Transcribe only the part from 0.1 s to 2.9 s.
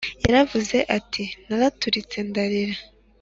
Yaravuze ati naraturitse ndarira